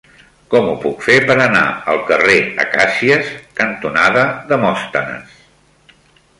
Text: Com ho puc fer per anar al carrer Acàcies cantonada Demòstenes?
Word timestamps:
Com 0.51 0.69
ho 0.69 0.71
puc 0.85 1.03
fer 1.07 1.17
per 1.31 1.35
anar 1.43 1.61
al 1.93 2.01
carrer 2.07 2.39
Acàcies 2.65 3.31
cantonada 3.63 4.27
Demòstenes? 4.55 5.41